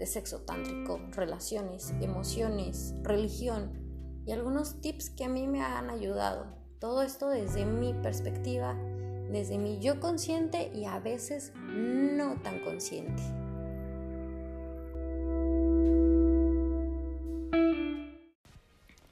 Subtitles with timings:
[0.00, 3.70] de sexo tántrico, relaciones, emociones, religión
[4.24, 6.46] y algunos tips que a mí me han ayudado.
[6.78, 8.74] Todo esto desde mi perspectiva,
[9.30, 13.22] desde mi yo consciente y a veces no tan consciente.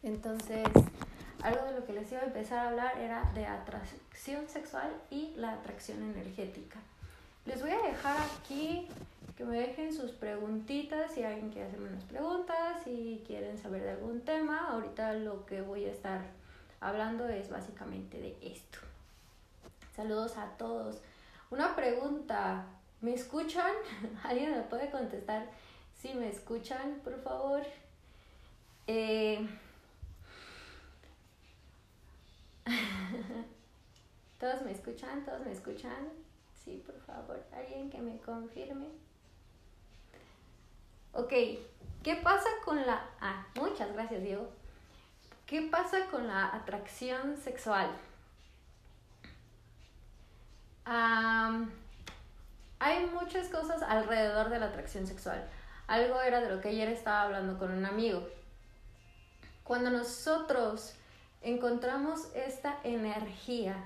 [0.02, 0.66] Entonces,
[1.42, 5.34] algo de lo que les iba a empezar a hablar era de atracción sexual y
[5.36, 6.80] la atracción energética.
[7.46, 8.88] Les voy a dejar aquí
[9.36, 13.90] que me dejen sus preguntitas si alguien quiere hacerme unas preguntas, si quieren saber de
[13.92, 14.68] algún tema.
[14.70, 16.22] Ahorita lo que voy a estar
[16.80, 18.78] hablando es básicamente de esto.
[19.94, 21.00] Saludos a todos.
[21.50, 22.66] Una pregunta,
[23.00, 23.72] ¿me escuchan?
[24.24, 25.46] ¿Alguien me puede contestar
[26.00, 27.62] si me escuchan, por favor?
[28.86, 29.48] Eh...
[34.40, 35.24] ¿Todos me escuchan?
[35.24, 36.27] ¿Todos me escuchan?
[36.68, 38.88] Sí, por favor, alguien que me confirme.
[41.14, 41.32] Ok,
[42.02, 43.08] ¿qué pasa con la...
[43.22, 44.50] Ah, muchas gracias Diego.
[45.46, 47.90] ¿Qué pasa con la atracción sexual?
[52.80, 55.48] hay muchas cosas alrededor de la atracción sexual.
[55.86, 58.28] Algo era de lo que ayer estaba hablando con un amigo.
[59.64, 60.94] Cuando nosotros
[61.40, 63.76] encontramos esta energía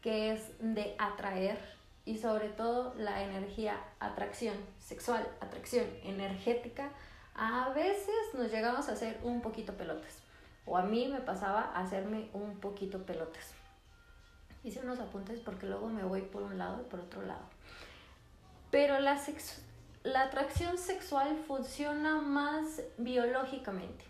[0.00, 1.73] que es de atraer,
[2.04, 6.90] y sobre todo la energía atracción sexual, atracción energética,
[7.34, 10.18] a veces nos llegamos a hacer un poquito pelotes.
[10.66, 13.52] O a mí me pasaba hacerme un poquito pelotes.
[14.62, 17.44] Hice unos apuntes porque luego me voy por un lado y por otro lado.
[18.70, 19.20] Pero la,
[20.04, 24.04] la atracción sexual funciona más biológicamente.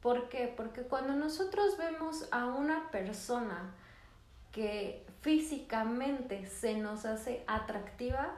[0.00, 0.52] ¿Por qué?
[0.56, 3.74] Porque cuando nosotros vemos a una persona
[4.50, 8.34] que físicamente se nos hace atractiva,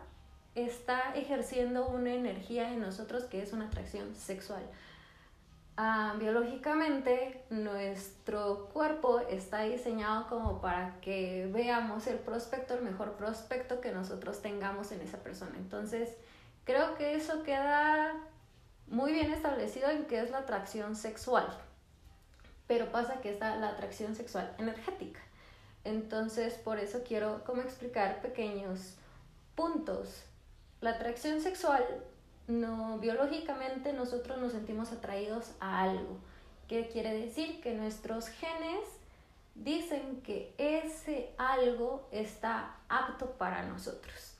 [0.54, 4.62] está ejerciendo una energía en nosotros que es una atracción sexual.
[5.76, 13.80] Ah, biológicamente nuestro cuerpo está diseñado como para que veamos el prospecto, el mejor prospecto
[13.80, 15.56] que nosotros tengamos en esa persona.
[15.56, 16.10] Entonces,
[16.64, 18.14] creo que eso queda
[18.86, 21.48] muy bien establecido en qué es la atracción sexual.
[22.68, 25.20] Pero pasa que está la atracción sexual energética.
[25.84, 28.94] Entonces, por eso quiero como explicar pequeños
[29.54, 30.22] puntos.
[30.80, 31.84] La atracción sexual,
[32.46, 36.18] no biológicamente nosotros nos sentimos atraídos a algo.
[36.68, 37.60] ¿Qué quiere decir?
[37.60, 38.80] Que nuestros genes
[39.54, 44.32] dicen que ese algo está apto para nosotros.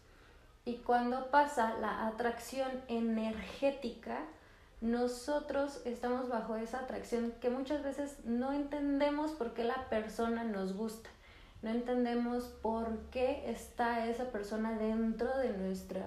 [0.64, 4.24] Y cuando pasa la atracción energética,
[4.80, 10.74] nosotros estamos bajo esa atracción que muchas veces no entendemos por qué la persona nos
[10.74, 11.10] gusta
[11.64, 16.04] no entendemos por qué está esa persona dentro de nuestra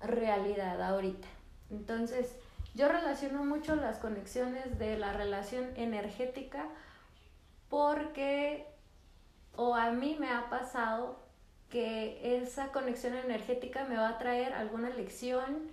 [0.00, 1.26] realidad ahorita.
[1.68, 2.36] Entonces,
[2.74, 6.66] yo relaciono mucho las conexiones de la relación energética
[7.68, 8.68] porque
[9.56, 11.18] o a mí me ha pasado
[11.70, 15.70] que esa conexión energética me va a traer alguna lección,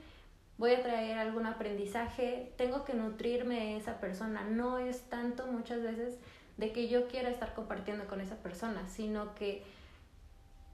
[0.58, 4.44] voy a traer algún aprendizaje, tengo que nutrirme de esa persona.
[4.46, 6.18] No es tanto muchas veces
[6.58, 9.64] de que yo quiera estar compartiendo con esa persona, sino que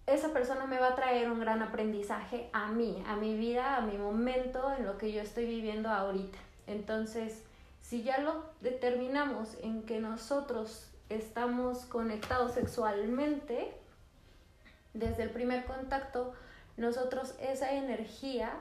[0.06, 3.82] esa persona me va a traer un gran aprendizaje a mí, a mi vida, a
[3.82, 6.38] mi momento, en lo que yo estoy viviendo ahorita.
[6.66, 7.44] Entonces,
[7.82, 13.74] si ya lo determinamos en que nosotros estamos conectados sexualmente,
[14.94, 16.34] desde el primer contacto,
[16.76, 18.54] nosotros esa energía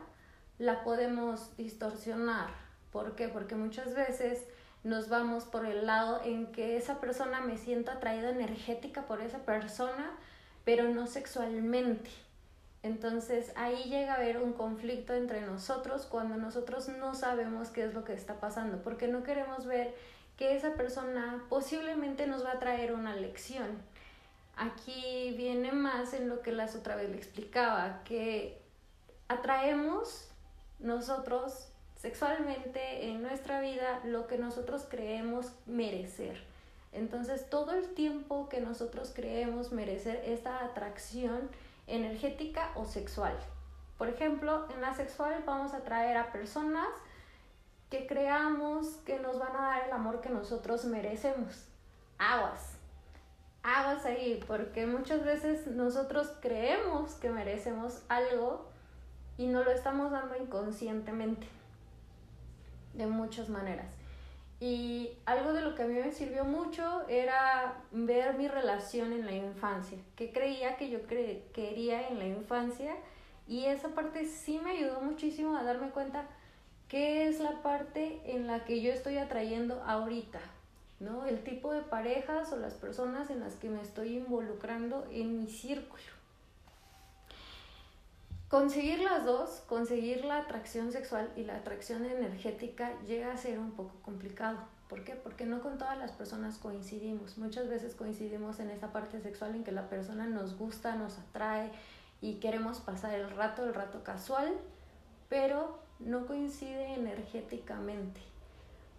[0.59, 2.49] la podemos distorsionar.
[2.93, 3.29] ¿Por qué?
[3.29, 4.47] Porque muchas veces
[4.87, 9.39] nos vamos por el lado en que esa persona me siento atraída energética por esa
[9.39, 10.13] persona,
[10.65, 12.09] pero no sexualmente.
[12.85, 17.95] Entonces ahí llega a haber un conflicto entre nosotros cuando nosotros no sabemos qué es
[17.95, 19.93] lo que está pasando, porque no queremos ver
[20.37, 23.67] que esa persona posiblemente nos va a traer una lección.
[24.57, 28.63] Aquí viene más en lo que las otra vez le explicaba, que
[29.27, 30.31] atraemos
[30.79, 31.73] nosotros
[32.07, 36.41] sexualmente en nuestra vida lo que nosotros creemos merecer.
[36.93, 41.51] Entonces todo el tiempo que nosotros creemos merecer esta atracción
[41.89, 43.37] energética o sexual.
[43.99, 46.87] Por ejemplo, en la sexual vamos a atraer a personas
[47.91, 51.65] que creamos que nos van a dar el amor que nosotros merecemos.
[52.19, 52.77] Aguas,
[53.65, 58.65] aguas ahí, porque muchas veces nosotros creemos que merecemos algo
[59.39, 61.49] y no lo estamos dando inconscientemente,
[62.97, 63.87] de muchas maneras.
[64.59, 69.27] Y algo de lo que a mí me sirvió mucho era ver mi relación en
[69.27, 72.95] la infancia, que creía que yo quería en la infancia
[73.47, 76.25] y esa parte sí me ayudó muchísimo a darme cuenta
[76.89, 80.41] qué es la parte en la que yo estoy atrayendo ahorita,
[81.01, 81.27] ¿no?
[81.27, 85.49] El tipo de parejas o las personas en las que me estoy involucrando en mi
[85.49, 86.16] círculo.
[88.49, 93.73] Conseguir las dos, conseguir la atracción sexual y la atracción energética llega a ser un
[93.73, 94.59] poco complicado.
[94.89, 95.17] ¿Por qué?
[95.17, 97.39] Porque no con todas las personas coincidimos.
[97.39, 101.73] Muchas veces coincidimos en esa parte sexual en que la persona nos gusta, nos atrae
[102.21, 104.53] y queremos pasar el rato, el rato casual,
[105.29, 108.21] pero no coincide energéticamente.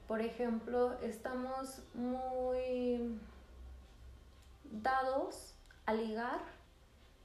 [0.10, 3.18] Por ejemplo, estamos muy
[4.66, 5.54] dados
[5.86, 6.40] a ligar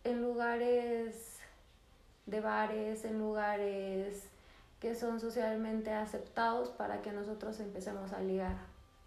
[0.04, 1.31] en lugares
[2.26, 4.28] de bares, en lugares
[4.82, 8.56] que son socialmente aceptados para que nosotros empecemos a ligar.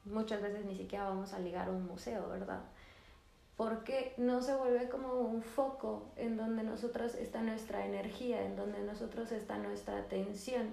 [0.06, 2.62] Muchas veces ni siquiera vamos a ligar a un museo, ¿verdad?
[3.58, 8.80] Porque no se vuelve como un foco en donde nosotros está nuestra energía, en donde
[8.84, 10.68] nosotros está nuestra atención.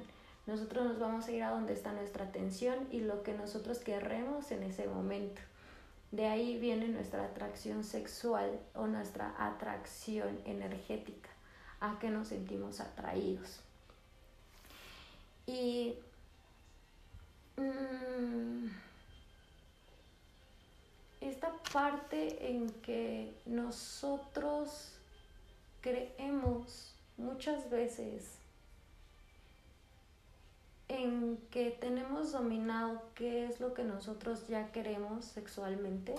[0.47, 4.53] Nosotros nos vamos a ir a donde está nuestra atención y lo que nosotros queremos
[4.53, 5.41] en ese momento.
[6.13, 11.32] De ahí viene nuestra atracción sexual o nuestra atracción energética
[11.83, 13.61] a que nos sentimos atraídos.
[15.47, 15.97] Y
[17.57, 18.69] mm,
[21.21, 24.93] esta parte en que nosotros
[25.81, 28.39] creemos muchas veces
[30.87, 36.15] en que tenemos dominado qué es lo que nosotros ya queremos sexualmente,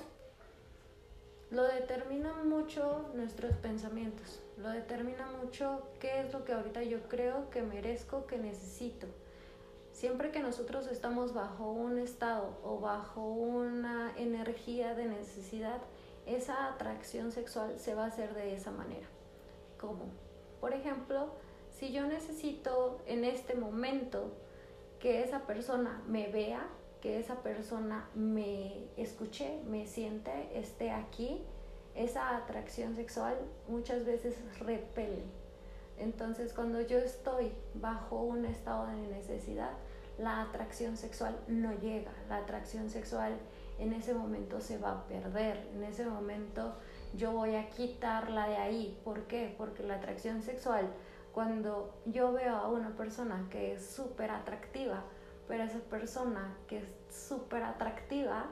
[1.53, 7.49] lo determina mucho nuestros pensamientos lo determina mucho qué es lo que ahorita yo creo
[7.49, 9.07] que merezco, que necesito.
[9.91, 15.81] Siempre que nosotros estamos bajo un estado o bajo una energía de necesidad,
[16.25, 19.07] esa atracción sexual se va a hacer de esa manera.
[19.79, 20.05] ¿Cómo?
[20.61, 21.33] Por ejemplo,
[21.71, 24.31] si yo necesito en este momento
[24.99, 26.67] que esa persona me vea,
[27.03, 31.43] que esa persona me escuche, me siente, esté aquí,
[31.95, 35.25] esa atracción sexual muchas veces repele.
[35.97, 39.71] Entonces cuando yo estoy bajo un estado de necesidad,
[40.17, 43.37] la atracción sexual no llega, la atracción sexual
[43.79, 46.73] en ese momento se va a perder, en ese momento
[47.17, 48.97] yo voy a quitarla de ahí.
[49.03, 49.53] ¿Por qué?
[49.57, 50.87] Porque la atracción sexual,
[51.33, 55.03] cuando yo veo a una persona que es súper atractiva,
[55.47, 58.47] pero esa persona que es súper atractiva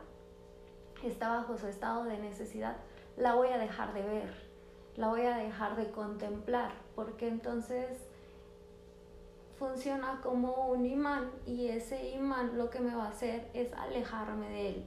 [1.04, 2.78] está bajo su estado de necesidad,
[3.18, 4.34] la voy a dejar de ver,
[4.96, 7.98] la voy a dejar de contemplar, porque entonces
[9.58, 14.50] funciona como un imán y ese imán lo que me va a hacer es alejarme
[14.50, 14.86] de él.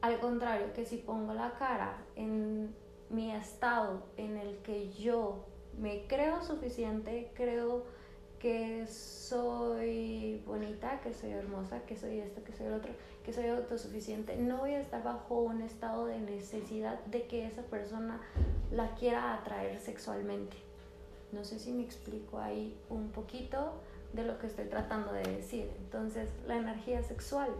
[0.00, 2.74] Al contrario, que si pongo la cara en
[3.10, 5.44] mi estado en el que yo
[5.78, 7.84] me creo suficiente, creo
[8.40, 12.90] que soy bonita, que soy hermosa, que soy esto, que soy el otro,
[13.22, 14.34] que soy autosuficiente.
[14.36, 18.20] No voy a estar bajo un estado de necesidad de que esa persona
[18.72, 20.56] la quiera atraer sexualmente.
[21.32, 23.74] No sé si me explico ahí un poquito
[24.14, 25.70] de lo que estoy tratando de decir.
[25.78, 27.50] Entonces, la energía sexual,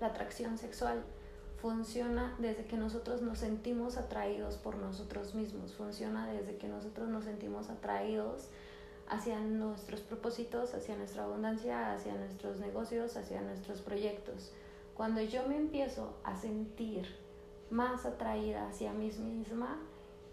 [0.00, 1.04] la atracción sexual,
[1.60, 7.24] funciona desde que nosotros nos sentimos atraídos por nosotros mismos, funciona desde que nosotros nos
[7.24, 8.48] sentimos atraídos
[9.10, 14.52] hacia nuestros propósitos, hacia nuestra abundancia, hacia nuestros negocios, hacia nuestros proyectos.
[14.94, 17.06] Cuando yo me empiezo a sentir
[17.70, 19.78] más atraída hacia mí misma,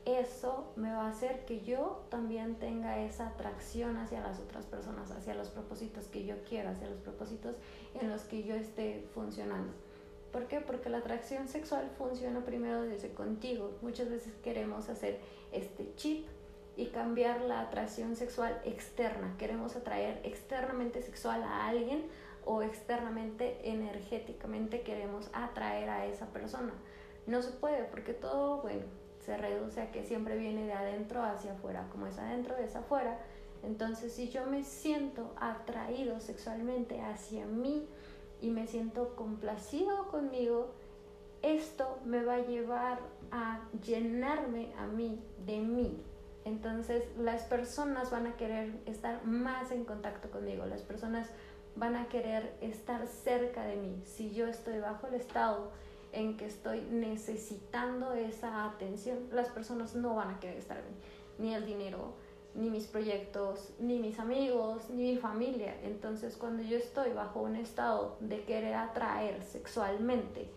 [0.05, 5.09] eso me va a hacer que yo también tenga esa atracción hacia las otras personas,
[5.11, 7.55] hacia los propósitos que yo quiero, hacia los propósitos
[7.99, 9.73] en los que yo esté funcionando.
[10.31, 10.61] ¿Por qué?
[10.61, 13.71] Porque la atracción sexual funciona primero desde contigo.
[13.81, 15.19] Muchas veces queremos hacer
[15.51, 16.27] este chip
[16.77, 19.35] y cambiar la atracción sexual externa.
[19.37, 22.05] Queremos atraer externamente sexual a alguien
[22.45, 26.73] o externamente energéticamente queremos atraer a esa persona.
[27.25, 28.83] No se puede porque todo, bueno,
[29.25, 33.19] se reduce a que siempre viene de adentro hacia afuera, como es adentro es afuera.
[33.63, 37.87] Entonces, si yo me siento atraído sexualmente hacia mí
[38.41, 40.69] y me siento complacido conmigo,
[41.41, 42.99] esto me va a llevar
[43.31, 46.03] a llenarme a mí de mí,
[46.45, 51.27] entonces las personas van a querer estar más en contacto conmigo, las personas
[51.75, 54.01] van a querer estar cerca de mí.
[54.05, 55.71] Si yo estoy bajo el estado
[56.13, 60.95] en que estoy necesitando esa atención, las personas no van a querer estar en mí.
[61.37, 62.13] Ni el dinero,
[62.53, 65.75] ni mis proyectos, ni mis amigos, ni mi familia.
[65.83, 70.49] Entonces cuando yo estoy bajo un estado de querer atraer sexualmente,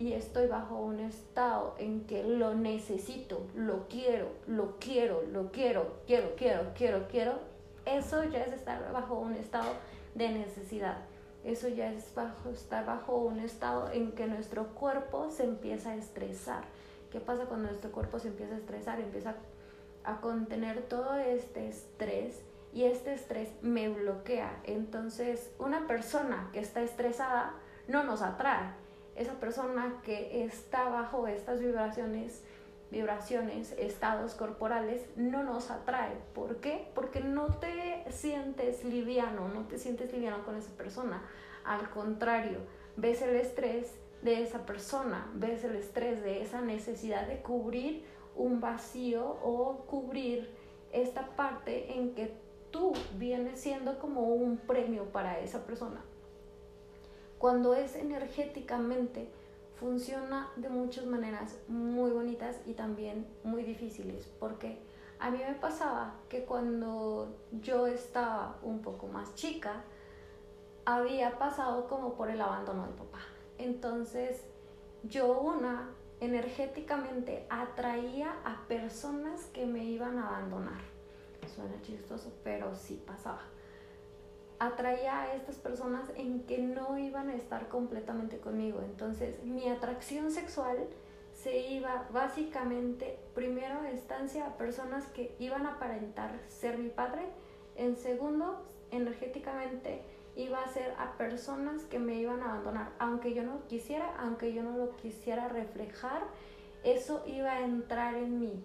[0.00, 5.98] y estoy bajo un estado en que lo necesito, lo quiero, lo quiero, lo quiero,
[6.06, 7.38] quiero, quiero, quiero, quiero,
[7.84, 9.70] eso ya es estar bajo un estado
[10.14, 11.04] de necesidad.
[11.44, 12.14] Eso ya es
[12.50, 16.64] estar bajo un estado en que nuestro cuerpo se empieza a estresar.
[17.12, 19.00] ¿Qué pasa cuando nuestro cuerpo se empieza a estresar?
[19.00, 19.34] Empieza
[20.04, 22.40] a contener todo este estrés
[22.72, 24.62] y este estrés me bloquea.
[24.64, 27.52] Entonces, una persona que está estresada
[27.86, 28.80] no nos atrae
[29.20, 32.42] esa persona que está bajo estas vibraciones,
[32.90, 36.16] vibraciones, estados corporales, no nos atrae.
[36.34, 36.88] ¿Por qué?
[36.94, 41.22] Porque no te sientes liviano, no te sientes liviano con esa persona.
[41.64, 42.60] Al contrario,
[42.96, 48.60] ves el estrés de esa persona, ves el estrés de esa necesidad de cubrir un
[48.62, 50.50] vacío o cubrir
[50.92, 52.32] esta parte en que
[52.70, 56.00] tú vienes siendo como un premio para esa persona
[57.40, 59.30] cuando es energéticamente,
[59.76, 64.78] funciona de muchas maneras muy bonitas y también muy difíciles, porque
[65.18, 69.84] a mí me pasaba que cuando yo estaba un poco más chica,
[70.84, 73.20] había pasado como por el abandono de papá.
[73.56, 74.44] Entonces,
[75.04, 75.88] yo una
[76.20, 80.82] energéticamente atraía a personas que me iban a abandonar.
[81.54, 83.40] Suena chistoso, pero sí pasaba
[84.60, 88.80] atraía a estas personas en que no iban a estar completamente conmigo.
[88.84, 90.86] Entonces mi atracción sexual
[91.32, 97.22] se iba básicamente, primero instancia, a personas que iban a aparentar ser mi padre.
[97.74, 100.02] En segundo, energéticamente
[100.36, 102.92] iba a ser a personas que me iban a abandonar.
[102.98, 106.22] Aunque yo no quisiera, aunque yo no lo quisiera reflejar,
[106.84, 108.62] eso iba a entrar en mí.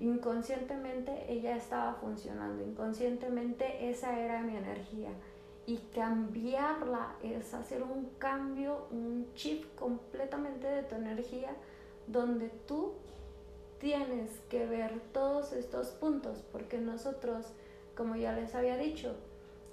[0.00, 5.10] Inconscientemente ella estaba funcionando, inconscientemente esa era mi energía
[5.66, 11.54] y cambiarla es hacer un cambio, un chip completamente de tu energía
[12.06, 12.92] donde tú
[13.78, 17.52] tienes que ver todos estos puntos porque nosotros,
[17.96, 19.16] como ya les había dicho,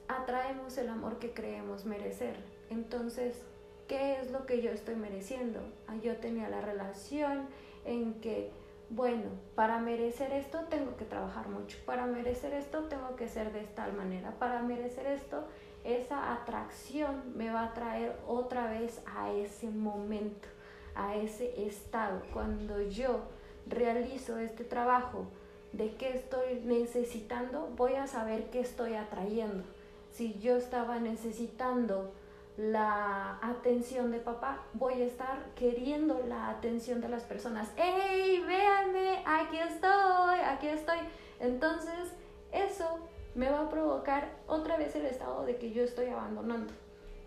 [0.08, 2.36] atraemos el amor que creemos merecer.
[2.70, 3.42] Entonces,
[3.88, 5.60] ¿qué es lo que yo estoy mereciendo?
[5.88, 7.48] Ah, yo tenía la relación
[7.86, 8.52] en que,
[8.90, 13.64] bueno, para merecer esto tengo que trabajar mucho, para merecer esto tengo que ser de
[13.64, 15.46] tal manera, para merecer esto
[15.84, 20.48] esa atracción me va a traer otra vez a ese momento,
[20.96, 22.22] a ese estado.
[22.34, 23.22] Cuando yo
[23.68, 25.26] realizo este trabajo
[25.74, 29.64] de qué estoy necesitando, voy a saber qué estoy atrayendo.
[30.12, 32.12] Si yo estaba necesitando
[32.58, 37.70] la atención de papá, voy a estar queriendo la atención de las personas.
[37.78, 39.24] ¡Hey, véanme!
[39.26, 40.98] Aquí estoy, aquí estoy.
[41.40, 42.14] Entonces,
[42.52, 43.00] eso
[43.36, 46.74] me va a provocar otra vez el estado de que yo estoy abandonando.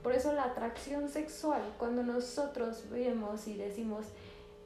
[0.02, 4.06] Por eso la atracción sexual, cuando nosotros vemos y decimos,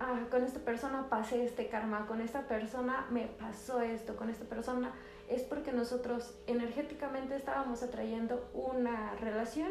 [0.00, 4.46] ah, con esta persona pasé este karma, con esta persona me pasó esto, con esta
[4.46, 4.92] persona,
[5.28, 9.70] es porque nosotros energéticamente estábamos atrayendo una relación,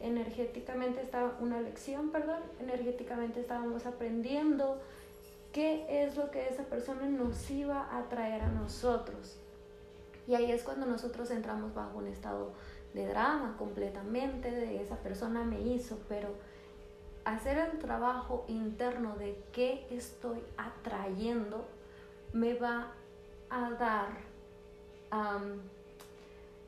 [0.00, 4.78] energéticamente estaba una lección, perdón, energéticamente estábamos aprendiendo
[5.52, 9.38] qué es lo que esa persona nos iba a traer a nosotros.
[10.26, 12.52] Y ahí es cuando nosotros entramos bajo un estado
[12.94, 16.30] de drama completamente, de esa persona me hizo, pero
[17.24, 21.66] hacer el trabajo interno de qué estoy atrayendo
[22.32, 22.92] me va
[23.50, 24.26] a dar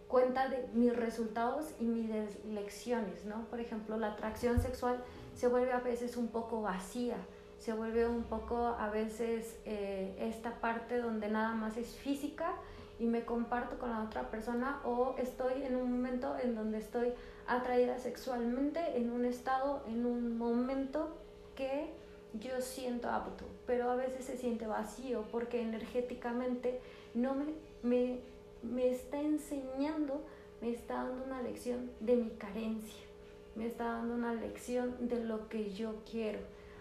[0.09, 2.09] cuenta de mis resultados y mis
[2.47, 3.45] lecciones, ¿no?
[3.51, 5.03] Por ejemplo, la atracción sexual
[5.35, 7.17] se vuelve a veces un poco vacía,
[7.59, 12.55] se vuelve un poco a veces eh, esta parte donde nada más es física
[12.99, 17.13] y me comparto con la otra persona o estoy en un momento en donde estoy
[17.47, 21.17] atraída sexualmente en un estado, en un momento
[21.55, 21.91] que
[22.35, 26.81] yo siento apto, pero a veces se siente vacío porque energéticamente
[27.15, 27.47] no me,
[27.83, 28.21] me,
[28.63, 30.23] me está enseñando,
[30.61, 33.05] me está dando una lección de mi carencia,
[33.55, 36.41] me está dando una lección de lo que yo quiero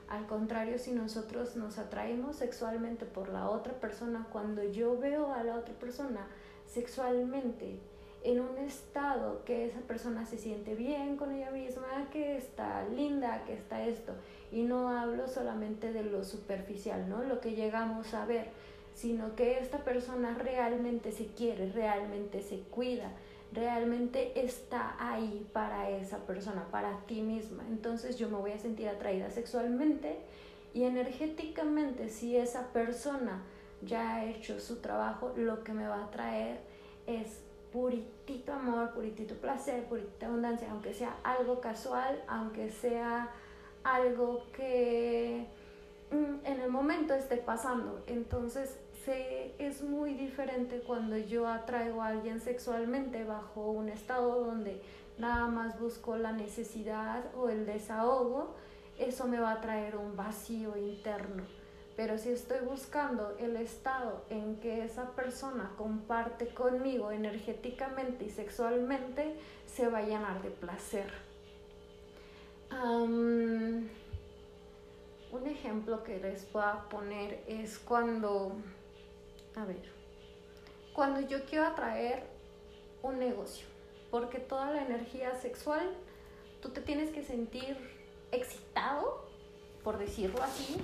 [0.09, 5.43] al contrario, si nosotros nos atraemos sexualmente por la otra persona, cuando yo veo a
[5.43, 6.27] la otra persona
[6.65, 7.79] sexualmente
[8.23, 13.43] en un estado que esa persona se siente bien con ella misma, que está linda,
[13.45, 14.13] que está esto,
[14.51, 17.23] y no hablo solamente de lo superficial, ¿no?
[17.23, 18.49] Lo que llegamos a ver,
[18.93, 23.11] sino que esta persona realmente se quiere, realmente se cuida,
[23.51, 27.63] realmente está ahí para esa persona, para ti misma.
[27.69, 30.17] Entonces yo me voy a sentir atraída sexualmente
[30.73, 33.41] y energéticamente si esa persona
[33.81, 36.59] ya ha hecho su trabajo, lo que me va a traer
[37.05, 43.29] es puritito amor, puritito placer, puritita abundancia, aunque sea algo casual, aunque sea
[43.83, 45.45] algo que
[46.11, 48.03] mm, en el momento esté pasando.
[48.07, 48.77] Entonces
[49.07, 54.81] es muy diferente cuando yo atraigo a alguien sexualmente bajo un estado donde
[55.17, 58.55] nada más busco la necesidad o el desahogo,
[58.99, 61.43] eso me va a traer un vacío interno
[61.97, 69.35] pero si estoy buscando el estado en que esa persona comparte conmigo energéticamente y sexualmente,
[69.65, 71.11] se va a llenar de placer.
[72.79, 73.89] un
[75.47, 78.51] ejemplo que les voy poner es cuando,
[79.57, 79.81] a ver,
[80.93, 82.23] cuando yo quiero atraer
[83.01, 83.65] un negocio,
[84.11, 85.89] porque toda la energía sexual,
[86.61, 87.75] tú te tienes que sentir
[88.31, 89.25] excitado,
[89.83, 90.77] por decirlo así,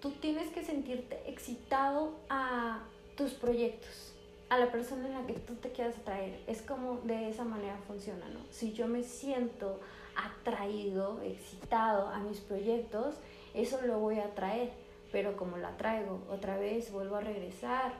[0.00, 2.84] tú tienes que sentirte excitado a
[3.16, 4.12] tus proyectos,
[4.48, 6.40] a la persona en la que tú te quieras atraer.
[6.46, 8.40] Es como de esa manera funciona, ¿no?
[8.50, 9.80] Si yo me siento
[10.14, 13.16] atraído, excitado a mis proyectos,
[13.52, 14.83] eso lo voy a atraer.
[15.14, 17.92] Pero como la traigo otra vez, vuelvo a regresar.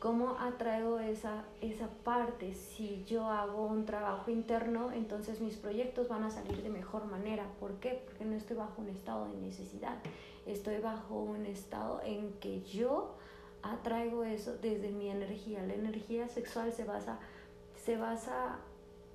[0.00, 2.54] ¿Cómo atraigo esa, esa parte?
[2.54, 7.46] Si yo hago un trabajo interno, entonces mis proyectos van a salir de mejor manera.
[7.58, 8.02] ¿Por qué?
[8.04, 9.96] Porque no estoy bajo un estado de necesidad
[10.46, 13.16] estoy bajo un estado en que yo
[13.62, 15.62] atraigo eso desde mi energía.
[15.62, 17.18] La energía sexual se basa,
[17.74, 18.58] se basa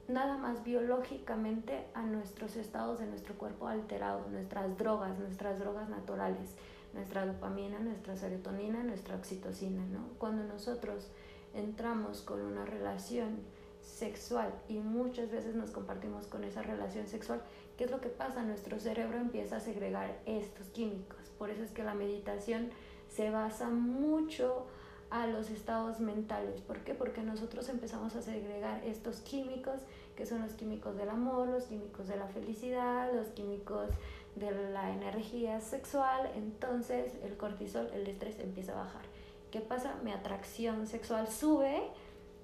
[0.08, 6.55] nada más biológicamente a nuestros estados de nuestro cuerpo alterado, nuestras drogas, nuestras drogas naturales,
[6.93, 10.10] nuestra dopamina, nuestra serotonina, nuestra oxitocina, ¿no?
[10.17, 11.07] Cuando nosotros
[11.53, 13.39] entramos con una relación
[13.81, 17.42] sexual y muchas veces nos compartimos con esa relación sexual,
[17.77, 18.44] ¿qué es lo que pasa?
[18.44, 22.70] Nuestro cerebro empieza a segregar estos químicos por eso es que la meditación
[23.09, 24.68] se basa mucho
[25.09, 26.61] a los estados mentales.
[26.61, 26.94] ¿Por qué?
[26.94, 29.81] Porque nosotros empezamos a segregar estos químicos,
[30.15, 33.89] que son los químicos del amor, los químicos de la felicidad, los químicos
[34.35, 36.29] de la energía sexual.
[36.35, 39.03] Entonces el cortisol, el estrés empieza a bajar.
[39.51, 39.96] ¿Qué pasa?
[40.03, 41.81] Mi atracción sexual sube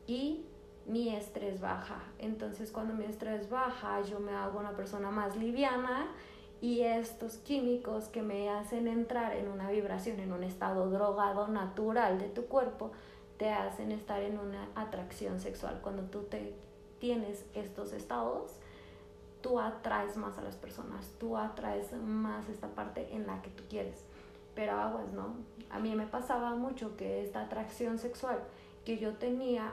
[0.06, 0.46] y
[0.86, 2.04] mi estrés baja.
[2.20, 6.08] Entonces cuando mi estrés baja, yo me hago una persona más liviana
[6.60, 12.20] y estos químicos que me hacen entrar en una vibración, en un estado drogado natural
[12.20, 12.92] de tu cuerpo,
[13.38, 15.80] te hacen estar en una atracción sexual.
[15.84, 16.56] Cuando tú te
[17.00, 18.54] tienes estos estados,
[19.48, 23.64] tú atraes más a las personas, tú atraes más esta parte en la que tú
[23.70, 24.04] quieres.
[24.56, 25.36] Pero aguas, ¿no?
[25.70, 28.44] A mí me pasaba mucho que esta atracción sexual
[28.84, 29.72] que yo tenía,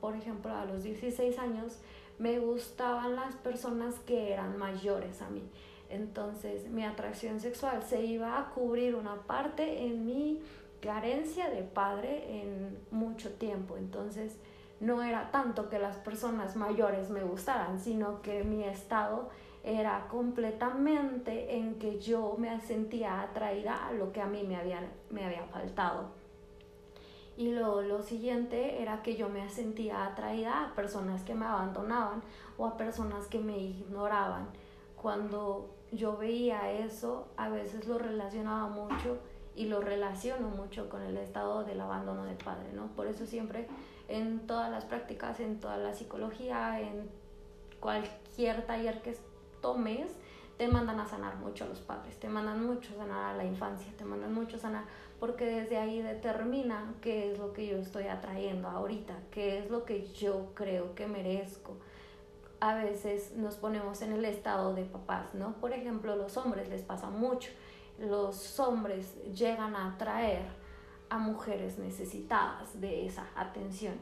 [0.00, 1.80] por ejemplo, a los 16 años,
[2.20, 5.42] me gustaban las personas que eran mayores a mí.
[5.88, 10.40] Entonces mi atracción sexual se iba a cubrir una parte en mi
[10.80, 13.76] carencia de padre en mucho tiempo.
[13.76, 14.36] Entonces
[14.80, 19.28] no era tanto que las personas mayores me gustaran, sino que mi estado
[19.64, 24.80] era completamente en que yo me sentía atraída a lo que a mí me había,
[25.10, 26.10] me había faltado.
[27.36, 32.22] Y lo, lo siguiente era que yo me sentía atraída a personas que me abandonaban
[32.56, 34.48] o a personas que me ignoraban.
[35.00, 39.18] Cuando yo veía eso, a veces lo relacionaba mucho
[39.54, 42.86] y lo relaciono mucho con el estado del abandono del padre, ¿no?
[42.88, 43.68] Por eso siempre
[44.08, 47.08] en todas las prácticas, en toda la psicología, en
[47.80, 49.16] cualquier taller que
[49.60, 50.10] tomes,
[50.56, 53.44] te mandan a sanar mucho a los padres, te mandan mucho a sanar a la
[53.44, 54.84] infancia, te mandan mucho a sanar,
[55.20, 59.84] porque desde ahí determinan qué es lo que yo estoy atrayendo ahorita, qué es lo
[59.84, 61.76] que yo creo que merezco,
[62.60, 65.54] a veces nos ponemos en el estado de papás, ¿no?
[65.60, 67.50] Por ejemplo, los hombres les pasa mucho.
[67.98, 70.42] Los hombres llegan a atraer
[71.10, 73.94] a mujeres necesitadas de esa atención.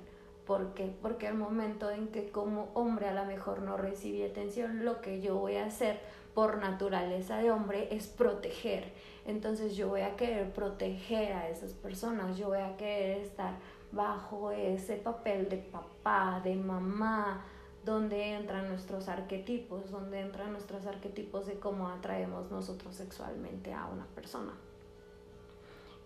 [0.47, 0.95] ¿Por qué?
[1.03, 5.21] Porque al momento en que como hombre a lo mejor no recibí atención, lo que
[5.21, 6.01] yo voy a hacer
[6.35, 8.93] por naturaleza de hombre es proteger.
[9.25, 13.55] Entonces yo voy a querer proteger a esas personas, yo voy a querer estar
[13.91, 17.45] bajo ese papel de papá, de mamá,
[17.85, 24.07] donde entran nuestros arquetipos, donde entran nuestros arquetipos de cómo atraemos nosotros sexualmente a una
[24.07, 24.53] persona.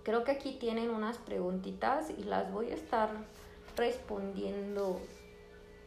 [0.03, 3.11] Creo que aquí tienen unas preguntitas y las voy a estar
[3.77, 5.01] respondiendo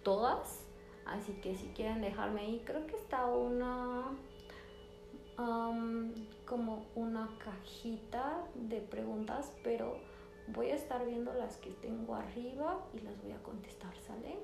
[0.03, 0.63] todas.
[1.05, 4.11] Así que si quieren dejarme ahí, creo que está una
[6.45, 9.97] como una cajita de preguntas, pero
[10.47, 14.39] Voy a estar viendo las que tengo arriba y las voy a contestar, ¿sale?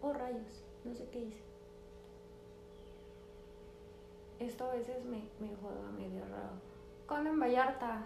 [0.00, 1.47] oh rayos, no sé qué hice.
[4.40, 6.50] Esto a veces me, me juega medio raro.
[7.08, 8.02] Carmen Vallarta.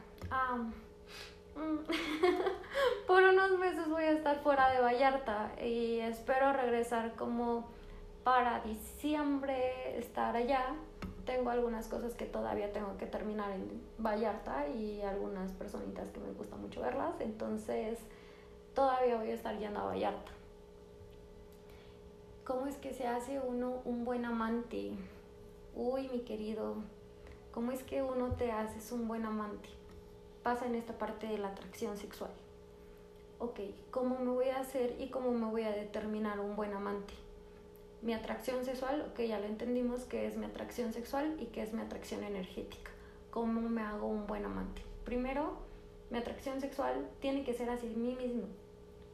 [1.54, 1.78] Mm.
[3.06, 7.68] por unos meses voy a estar fuera de Vallarta y espero regresar como
[8.24, 10.74] para diciembre, estar allá.
[11.26, 16.32] Tengo algunas cosas que todavía tengo que terminar en Vallarta y algunas personitas que me
[16.32, 17.98] gusta mucho verlas, entonces
[18.74, 20.32] todavía voy a estar yendo a Vallarta.
[22.44, 24.96] ¿Cómo es que se hace uno un buen amante?
[25.74, 26.74] Uy, mi querido,
[27.50, 29.70] ¿cómo es que uno te haces un buen amante?
[30.42, 32.30] Pasa en esta parte de la atracción sexual.
[33.38, 33.58] Ok,
[33.90, 37.14] ¿cómo me voy a hacer y cómo me voy a determinar un buen amante?
[38.02, 41.72] Mi atracción sexual, ok, ya lo entendimos que es mi atracción sexual y que es
[41.72, 42.90] mi atracción energética.
[43.30, 44.82] ¿Cómo me hago un buen amante?
[45.06, 45.54] Primero,
[46.10, 48.44] mi atracción sexual tiene que ser hacia mí mismo.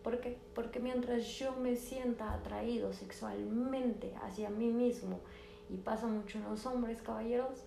[0.03, 0.37] ¿Por qué?
[0.57, 5.21] Porque mientras yo me sienta atraído sexualmente hacia mí mismo,
[5.71, 7.65] y pasa mucho en los hombres, caballeros,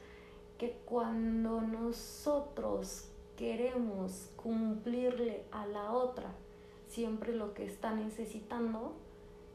[0.57, 6.31] que cuando nosotros queremos cumplirle a la otra
[6.87, 8.93] siempre lo que está necesitando,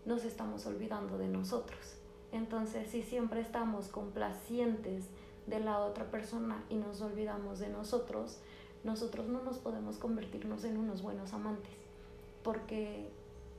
[0.04, 1.96] nos estamos olvidando de nosotros.
[2.32, 5.04] Entonces, si siempre estamos complacientes
[5.46, 8.40] de la otra persona y nos olvidamos de nosotros,
[8.84, 11.76] nosotros no nos podemos convertirnos en unos buenos amantes,
[12.42, 13.10] porque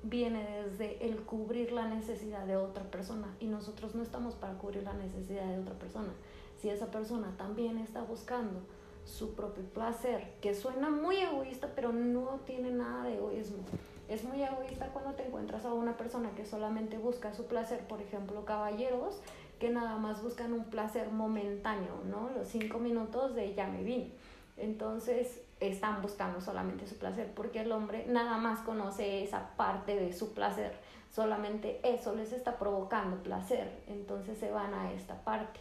[0.04, 4.84] viene desde el cubrir la necesidad de otra persona y nosotros no estamos para cubrir
[4.84, 6.14] la necesidad de otra persona.
[6.62, 8.62] Si esa persona también está buscando
[9.06, 13.64] su propio placer, que suena muy egoísta, pero no tiene nada de egoísmo.
[14.10, 18.02] Es muy egoísta cuando te encuentras a una persona que solamente busca su placer, por
[18.02, 19.22] ejemplo, caballeros
[19.60, 22.30] que nada más buscan un placer momentáneo, ¿no?
[22.38, 24.12] Los cinco minutos de ya me vine.
[24.56, 30.14] Entonces, están buscando solamente su placer, porque el hombre nada más conoce esa parte de
[30.14, 30.74] su placer,
[31.14, 35.60] solamente eso les está provocando placer, entonces se van a esta parte.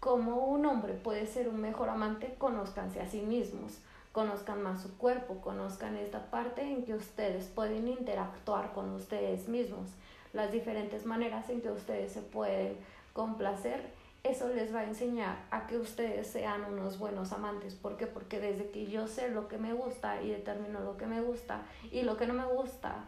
[0.00, 3.78] Como un hombre puede ser un mejor amante, conózcanse a sí mismos,
[4.12, 9.90] conozcan más su cuerpo, conozcan esta parte en que ustedes pueden interactuar con ustedes mismos,
[10.32, 12.76] las diferentes maneras en que ustedes se pueden
[13.12, 17.74] complacer eso les va a enseñar a que ustedes sean unos buenos amantes.
[17.74, 18.06] ¿Por qué?
[18.06, 21.62] Porque desde que yo sé lo que me gusta y determino lo que me gusta
[21.90, 23.04] y lo que no me gusta,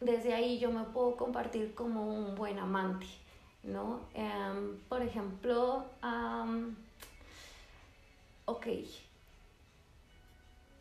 [0.00, 3.06] desde ahí yo me puedo compartir como un buen amante,
[3.62, 4.00] ¿no?
[4.14, 5.84] Em, por ejemplo,
[8.44, 8.66] ok,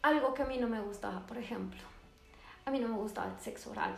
[0.01, 1.81] algo que a mí no me gustaba, por ejemplo,
[2.65, 3.97] a mí no me gustaba el sexo oral.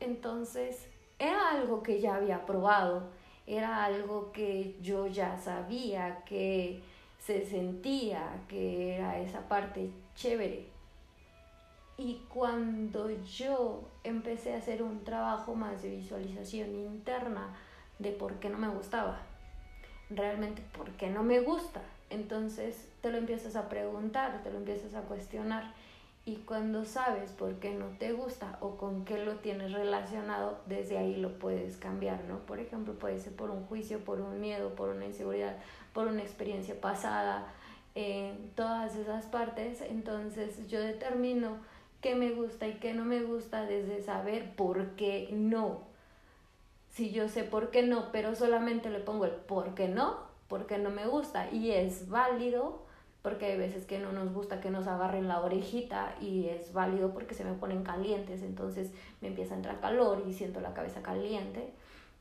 [0.00, 0.86] Entonces,
[1.18, 3.08] era algo que ya había probado
[3.48, 6.82] era algo que yo ya sabía, que
[7.18, 10.66] se sentía, que era esa parte chévere.
[11.96, 17.56] Y cuando yo empecé a hacer un trabajo más de visualización interna
[17.98, 19.18] de por qué no me gustaba,
[20.10, 21.80] realmente por qué no me gusta,
[22.10, 25.72] entonces te lo empiezas a preguntar, te lo empiezas a cuestionar
[26.28, 30.98] y cuando sabes por qué no te gusta o con qué lo tienes relacionado, desde
[30.98, 32.40] ahí lo puedes cambiar, ¿no?
[32.40, 35.56] Por ejemplo, puede ser por un juicio, por un miedo, por una inseguridad,
[35.94, 37.50] por una experiencia pasada,
[37.94, 39.80] en todas esas partes.
[39.80, 41.56] Entonces yo determino
[42.02, 45.80] qué me gusta y qué no me gusta desde saber por qué no.
[46.90, 50.76] Si yo sé por qué no, pero solamente le pongo el por qué no, porque
[50.76, 52.82] no me gusta y es válido,
[53.22, 57.12] porque hay veces que no nos gusta que nos agarren la orejita y es válido
[57.12, 61.02] porque se me ponen calientes, entonces me empieza a entrar calor y siento la cabeza
[61.02, 61.72] caliente.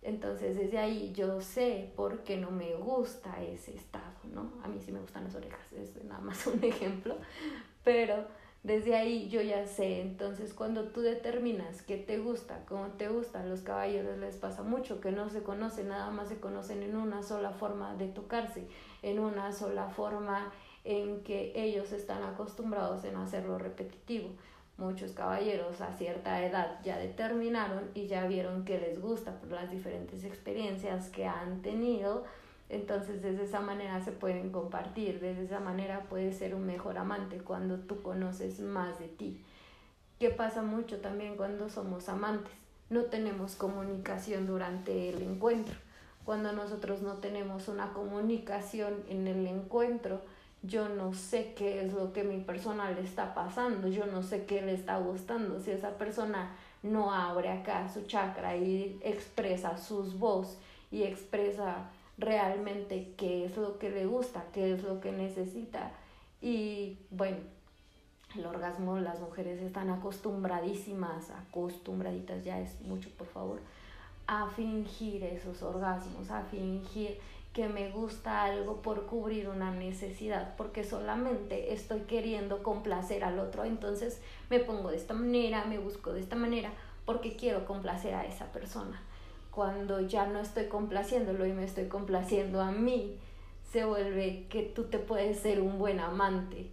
[0.02, 4.52] Entonces desde ahí yo sé por qué no me gusta ese estado, ¿no?
[4.64, 7.16] A mí sí me gustan las orejas, es nada más un ejemplo,
[7.84, 8.26] pero
[8.64, 13.44] desde ahí yo ya sé, entonces cuando tú determinas qué te gusta, cómo te gusta,
[13.44, 17.24] los caballeros les pasa mucho que no se conocen, nada más se conocen en una
[17.24, 18.68] sola forma de tocarse,
[19.04, 20.52] en una sola forma
[20.88, 24.30] en que ellos están acostumbrados en hacerlo repetitivo.
[24.78, 29.70] Muchos caballeros a cierta edad ya determinaron y ya vieron que les gusta por las
[29.70, 32.24] diferentes experiencias que han tenido.
[32.70, 37.40] Entonces, desde esa manera se pueden compartir, desde esa manera puedes ser un mejor amante
[37.40, 39.44] cuando tú conoces más de ti.
[40.20, 42.54] ¿Qué pasa mucho también cuando somos amantes?
[42.90, 45.76] No tenemos comunicación durante el encuentro.
[46.24, 50.22] Cuando nosotros no tenemos una comunicación en el encuentro,
[50.68, 54.46] yo no sé qué es lo que mi persona le está pasando, yo no sé
[54.46, 55.60] qué le está gustando.
[55.60, 60.58] Si esa persona no abre acá su chakra y expresa sus voz
[60.92, 65.92] y expresa realmente qué es lo que le gusta, qué es lo que necesita.
[66.42, 67.38] Y bueno,
[68.36, 73.60] el orgasmo, las mujeres están acostumbradísimas, acostumbraditas, ya es mucho por favor,
[74.28, 77.18] a fingir esos orgasmos, a fingir
[77.58, 83.64] que me gusta algo por cubrir una necesidad, porque solamente estoy queriendo complacer al otro,
[83.64, 86.72] entonces me pongo de esta manera, me busco de esta manera,
[87.04, 89.02] porque quiero complacer a esa persona.
[89.50, 93.18] Cuando ya no estoy complaciéndolo y me estoy complaciendo a mí,
[93.72, 96.70] se vuelve que tú te puedes ser un buen amante,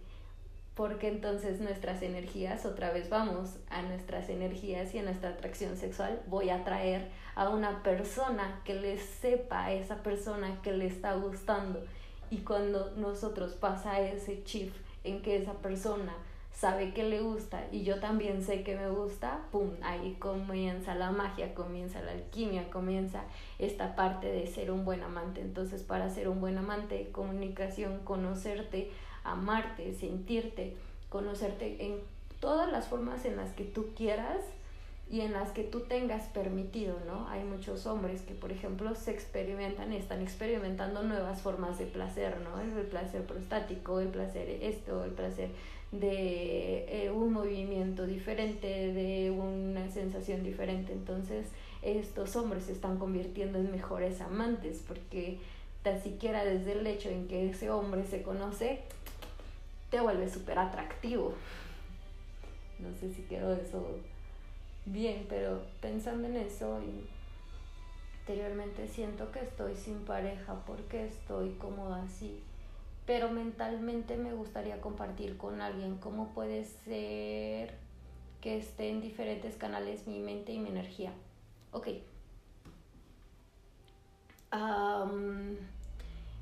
[0.75, 6.21] porque entonces nuestras energías, otra vez vamos a nuestras energías y a nuestra atracción sexual,
[6.27, 11.15] voy a traer a una persona que le sepa a esa persona que le está
[11.15, 11.81] gustando.
[12.29, 14.73] Y cuando nosotros pasa ese chip
[15.05, 16.13] en que esa persona
[16.51, 19.71] sabe que le gusta y yo también sé que me gusta, ¡pum!
[19.81, 23.23] Ahí comienza la magia, comienza la alquimia, comienza
[23.59, 25.41] esta parte de ser un buen amante.
[25.41, 28.91] Entonces, para ser un buen amante, comunicación, conocerte,
[29.25, 30.75] amarte, sentirte,
[31.09, 31.99] conocerte en
[32.39, 34.39] todas las formas en las que tú quieras
[35.09, 37.27] y en las que tú tengas permitido, ¿no?
[37.27, 42.59] Hay muchos hombres que, por ejemplo, se experimentan, están experimentando nuevas formas de placer, ¿no?
[42.59, 45.49] El placer prostático, el placer esto, el placer
[45.91, 50.91] de eh, un movimiento diferente, de una sensación diferente.
[50.91, 51.47] Entonces,
[51.83, 55.37] estos hombres se están convirtiendo en mejores amantes porque
[55.83, 58.81] tan siquiera desde el hecho en que ese hombre se conoce,
[59.89, 61.33] te vuelve súper atractivo.
[62.79, 63.99] No sé si quiero eso
[64.85, 67.07] bien, pero pensando en eso y
[68.21, 72.41] interiormente siento que estoy sin pareja porque estoy cómoda así
[73.05, 77.75] pero mentalmente me gustaría compartir con alguien cómo puede ser
[78.41, 81.13] que esté en diferentes canales mi mente y mi energía.
[81.71, 81.87] Ok.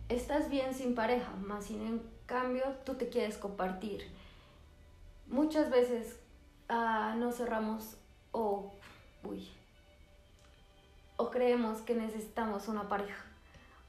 [0.09, 4.09] estás bien sin pareja, más sin cambio tú te quieres compartir.
[5.27, 6.19] Muchas veces
[6.69, 7.97] uh, nos cerramos
[8.31, 8.71] o,
[9.23, 9.49] uy,
[11.17, 13.23] o creemos que necesitamos una pareja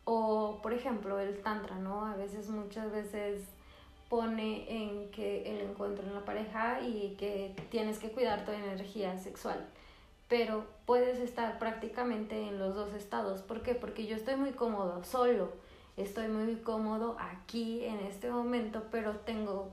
[0.05, 2.07] o, por ejemplo, el tantra, ¿no?
[2.07, 3.43] A veces, muchas veces
[4.09, 9.19] pone en que el encuentro en la pareja y que tienes que cuidar tu energía
[9.19, 9.67] sexual.
[10.29, 13.43] Pero puedes estar prácticamente en los dos estados.
[13.43, 13.75] ¿Por qué?
[13.75, 15.53] Porque yo estoy muy cómodo solo.
[15.97, 19.71] Estoy muy cómodo aquí en este momento, pero tengo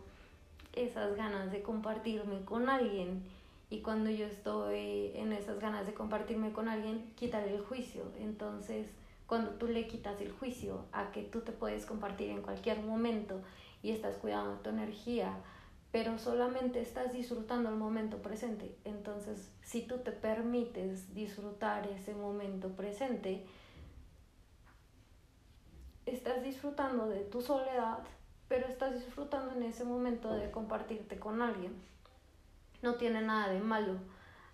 [0.73, 3.23] esas ganas de compartirme con alguien.
[3.71, 8.03] Y cuando yo estoy en esas ganas de compartirme con alguien, quitar el juicio.
[8.19, 8.87] Entonces,
[9.25, 13.41] cuando tú le quitas el juicio a que tú te puedes compartir en cualquier momento
[13.81, 15.33] y estás cuidando tu energía,
[15.91, 18.75] pero solamente estás disfrutando el momento presente.
[18.85, 23.45] Entonces, si tú te permites disfrutar ese momento presente,
[26.05, 27.99] estás disfrutando de tu soledad,
[28.47, 31.73] pero estás disfrutando en ese momento de compartirte con alguien.
[32.81, 33.95] No tiene nada de malo.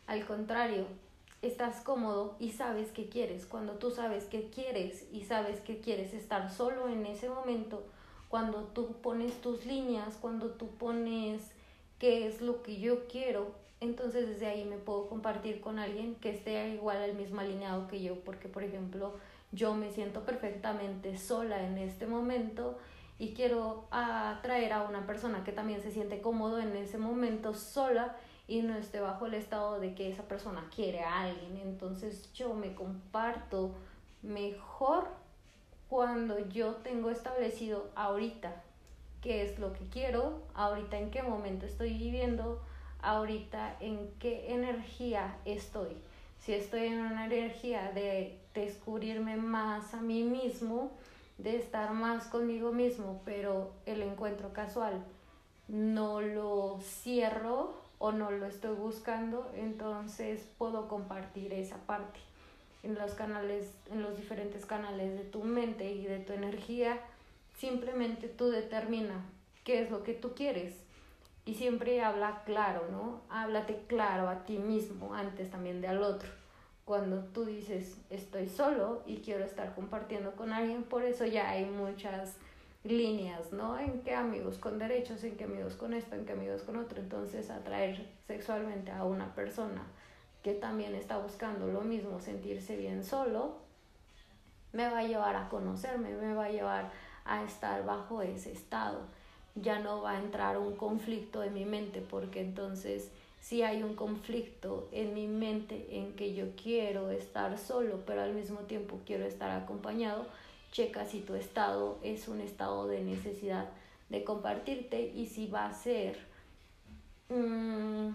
[0.06, 0.86] Al contrario,
[1.42, 3.46] estás cómodo y sabes que quieres.
[3.46, 7.84] Cuando tú sabes que quieres y sabes que quieres estar solo en ese momento,
[8.30, 11.42] cuando tú pones tus líneas, cuando tú pones
[12.00, 16.32] qué es lo que yo quiero, entonces desde ahí me puedo compartir con alguien que
[16.32, 19.14] esté igual al mismo alineado que yo, porque por ejemplo
[19.52, 22.78] yo me siento perfectamente sola en este momento
[23.20, 28.16] y quiero atraer a una persona que también se siente cómodo en ese momento sola
[28.48, 31.58] y no esté bajo el estado de que esa persona quiere a alguien.
[31.58, 33.76] Entonces yo me comparto
[34.22, 35.08] mejor
[35.90, 38.64] cuando yo tengo establecido ahorita
[39.22, 42.62] qué es lo que quiero, ahorita en qué momento estoy viviendo,
[43.02, 45.98] ahorita en qué energía estoy.
[46.40, 50.92] Si estoy en una energía de descubrirme más a mí mismo,
[51.38, 55.04] de estar más conmigo mismo, pero el encuentro casual
[55.68, 62.20] no lo cierro o no lo estoy buscando, entonces puedo compartir esa parte
[62.84, 67.00] en los canales, en los diferentes canales de tu mente y de tu energía.
[67.58, 69.26] Simplemente tú determina
[69.64, 70.76] qué es lo que tú quieres
[71.46, 73.22] y siempre habla claro, ¿no?
[73.30, 76.30] Háblate claro a ti mismo antes también de al otro.
[76.88, 81.66] Cuando tú dices estoy solo y quiero estar compartiendo con alguien, por eso ya hay
[81.66, 82.38] muchas
[82.86, 83.78] líneas, ¿no?
[83.78, 87.02] En qué amigos con derechos, en qué amigos con esto, en qué amigos con otro.
[87.02, 89.84] Entonces, atraer sexualmente a una persona
[90.42, 93.58] que también está buscando lo mismo, sentirse bien solo,
[94.72, 96.92] me va a llevar a conocerme, me va a llevar
[97.26, 99.02] a estar bajo ese estado.
[99.56, 103.12] Ya no va a entrar un conflicto en mi mente, porque entonces
[103.48, 108.34] si hay un conflicto en mi mente en que yo quiero estar solo, pero al
[108.34, 110.26] mismo tiempo quiero estar acompañado,
[110.74, 113.70] checa si tu estado es un estado de necesidad
[114.10, 116.18] de compartirte y si va a ser
[117.30, 118.10] mm,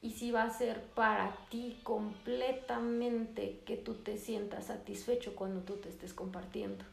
[0.00, 5.74] y si va a ser para ti completamente que tú te sientas satisfecho cuando tú
[5.74, 6.86] te estés compartiendo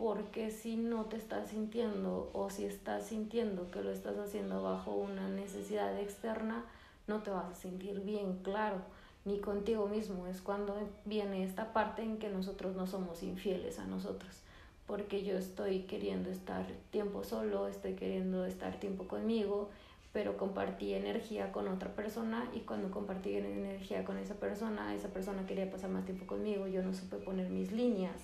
[0.00, 4.92] porque si no te estás sintiendo o si estás sintiendo que lo estás haciendo bajo
[4.92, 6.64] una necesidad externa
[7.06, 8.78] no te vas a sentir bien claro
[9.26, 10.26] ni contigo mismo.
[10.26, 14.40] Es cuando viene esta parte en que nosotros no somos infieles a nosotros,
[14.86, 19.68] porque yo estoy queriendo estar tiempo solo, estoy queriendo estar tiempo conmigo,
[20.14, 25.44] pero compartí energía con otra persona y cuando compartí energía con esa persona, esa persona
[25.44, 28.16] quería pasar más tiempo conmigo, yo no supe poner mis líneas.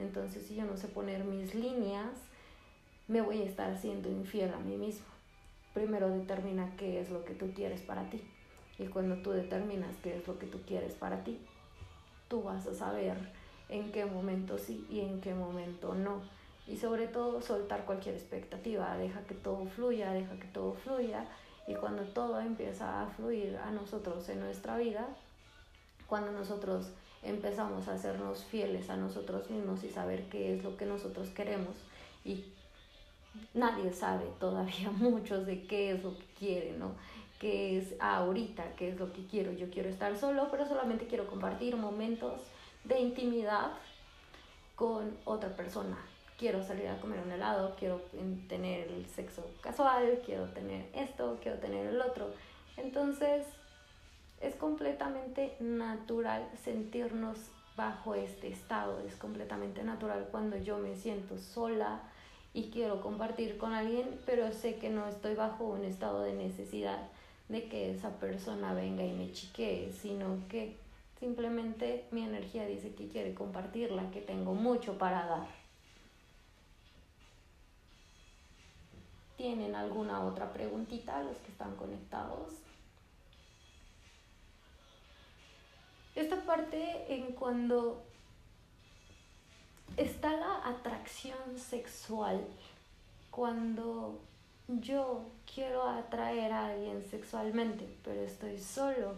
[0.00, 2.10] Entonces, si yo no sé poner mis líneas,
[3.08, 5.06] me voy a estar siendo infiel a mí mismo.
[5.74, 8.22] Primero determina qué es lo que tú quieres para ti.
[8.78, 11.38] Y cuando tú determinas qué es lo que tú quieres para ti,
[12.28, 13.16] tú vas a saber
[13.68, 16.22] en qué momento sí y en qué momento no.
[16.66, 21.26] Y sobre todo soltar cualquier expectativa, deja que todo fluya, deja que todo fluya.
[21.66, 25.08] Y cuando todo empieza a fluir a nosotros en nuestra vida,
[26.06, 30.86] cuando nosotros empezamos a hacernos fieles a nosotros mismos y saber qué es lo que
[30.86, 31.76] nosotros queremos
[32.24, 32.44] y
[33.54, 36.92] nadie sabe todavía muchos de qué es lo que quieren, ¿no?
[37.40, 39.50] que es ahorita, qué es lo que quiero.
[39.52, 42.42] Yo quiero estar solo, pero solamente quiero compartir momentos
[42.84, 43.72] de intimidad
[44.76, 45.96] con otra persona.
[46.38, 48.02] Quiero salir a comer un helado, quiero
[48.46, 52.30] tener el sexo casual, quiero tener esto, quiero tener el otro.
[52.76, 53.46] Entonces,
[54.40, 57.38] es completamente natural sentirnos
[57.76, 59.00] bajo este estado.
[59.00, 62.00] Es completamente natural cuando yo me siento sola
[62.52, 67.08] y quiero compartir con alguien, pero sé que no estoy bajo un estado de necesidad
[67.48, 70.76] de que esa persona venga y me chiquee, sino que
[71.18, 75.48] simplemente mi energía dice que quiere compartirla, que tengo mucho para dar.
[79.36, 82.69] ¿Tienen alguna otra preguntita los que están conectados?
[86.20, 88.02] Esta parte en cuando
[89.96, 92.46] está la atracción sexual,
[93.30, 94.20] cuando
[94.68, 99.14] yo quiero atraer a alguien sexualmente, pero estoy solo.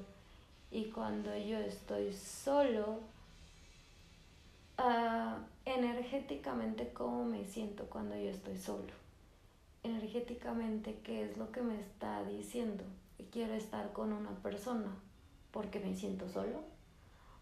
[0.70, 3.00] Y cuando yo estoy solo,
[4.78, 8.92] uh, energéticamente, ¿cómo me siento cuando yo estoy solo?
[9.82, 12.84] Energéticamente, ¿qué es lo que me está diciendo?
[13.32, 14.94] Quiero estar con una persona
[15.50, 16.70] porque me siento solo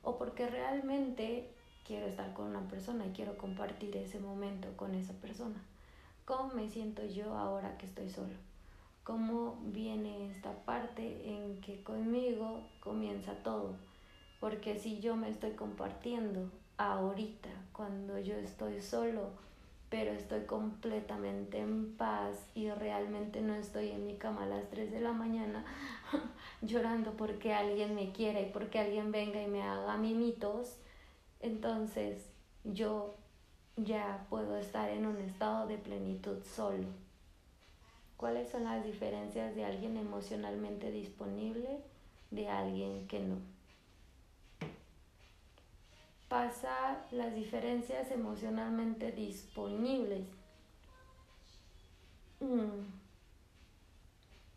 [0.02, 1.50] o porque realmente
[1.86, 5.62] quiero estar con una persona y quiero compartir ese momento con esa persona.
[6.24, 8.34] ¿Cómo me siento yo ahora que estoy solo?
[9.02, 13.74] ¿Cómo viene esta parte en que conmigo comienza todo?
[14.38, 19.30] Porque si yo me estoy compartiendo ahorita, cuando yo estoy solo,
[19.90, 24.92] pero estoy completamente en paz y realmente no estoy en mi cama a las 3
[24.92, 25.64] de la mañana
[26.62, 30.76] llorando porque alguien me quiera y porque alguien venga y me haga mimitos,
[31.40, 32.24] entonces
[32.62, 33.16] yo
[33.76, 36.86] ya puedo estar en un estado de plenitud solo.
[38.16, 41.80] ¿Cuáles son las diferencias de alguien emocionalmente disponible
[42.30, 43.38] de alguien que no?
[46.30, 50.28] Pasa las diferencias emocionalmente disponibles.
[52.38, 52.86] Mm.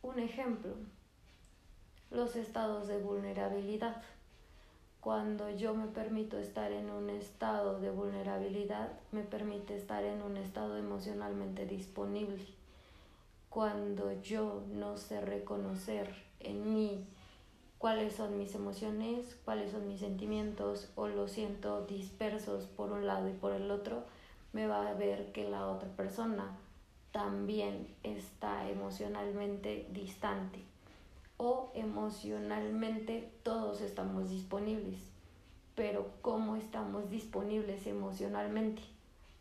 [0.04, 0.76] Un ejemplo,
[2.12, 4.04] los estados de vulnerabilidad.
[5.02, 10.38] Cuando yo me permito estar en un estado de vulnerabilidad, me permite estar en un
[10.38, 12.46] estado emocionalmente disponible.
[13.50, 17.08] Cuando yo no sé reconocer en mí
[17.84, 23.28] cuáles son mis emociones, cuáles son mis sentimientos o los siento dispersos por un lado
[23.28, 24.06] y por el otro,
[24.54, 26.58] me va a ver que la otra persona
[27.12, 30.64] también está emocionalmente distante
[31.36, 35.02] o emocionalmente todos estamos disponibles,
[35.76, 38.82] pero ¿cómo estamos disponibles emocionalmente?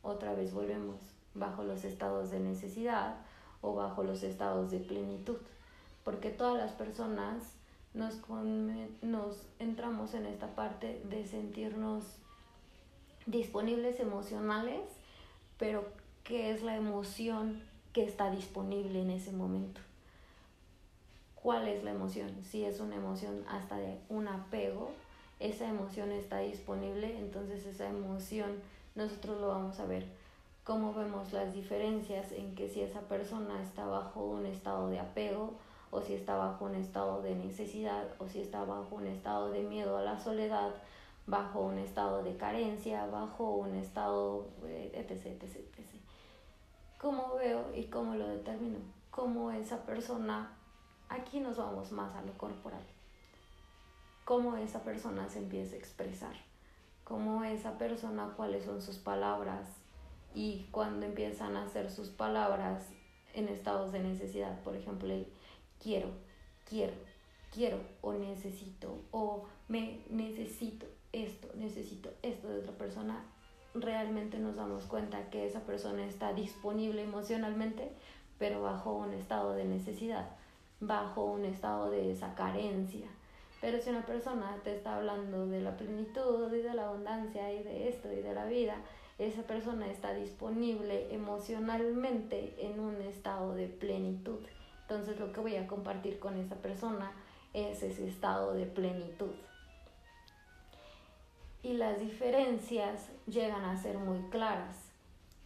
[0.02, 0.96] Otra vez volvemos
[1.34, 3.18] bajo los estados de necesidad
[3.60, 5.38] o bajo los estados de plenitud,
[6.02, 7.61] porque todas las personas
[7.95, 8.20] nos,
[9.03, 12.05] nos entramos en esta parte de sentirnos
[13.26, 14.80] disponibles emocionales,
[15.59, 15.84] pero
[16.24, 17.62] ¿qué es la emoción
[17.93, 19.80] que está disponible en ese momento?
[21.43, 22.30] cuál es la emoción.
[22.43, 24.93] Si es una emoción hasta de un apego,
[25.40, 28.61] esa emoción está disponible, entonces esa emoción
[28.95, 30.07] nosotros lo vamos a ver.
[30.64, 35.55] Cómo vemos las diferencias en que si esa persona está bajo un estado de apego
[35.93, 39.62] o si está bajo un estado de necesidad o si está bajo un estado de
[39.62, 40.72] miedo a la soledad
[41.26, 45.86] bajo un estado de carencia, bajo un estado, eh, etc, etc, etc.
[46.99, 48.78] ¿Cómo veo y cómo lo determino?
[49.11, 50.57] Cómo esa persona,
[51.11, 52.82] aquí nos vamos más a lo corporal,
[54.24, 56.34] cómo esa persona se empieza a expresar,
[57.05, 59.66] cómo esa persona, cuáles son sus palabras
[60.34, 62.88] y cuando empiezan a hacer sus palabras
[63.34, 65.26] en estados de necesidad, por ejemplo, el
[65.82, 66.08] quiero,
[66.68, 66.94] quiero,
[67.52, 73.24] quiero o necesito o me necesito esto, necesito esto de otra persona,
[73.74, 77.90] realmente nos damos cuenta que esa persona está disponible emocionalmente,
[78.38, 80.30] pero bajo un estado de necesidad,
[80.80, 83.08] bajo un estado de esa carencia.
[83.60, 87.62] Pero si una persona te está hablando de la plenitud y de la abundancia y
[87.62, 88.76] de esto y de la vida,
[89.18, 94.40] esa persona está disponible emocionalmente en un estado de plenitud.
[94.93, 97.12] Entonces lo que voy a compartir con esa persona
[97.55, 99.32] es ese estado de plenitud.
[101.62, 104.90] Y las diferencias llegan a ser muy claras.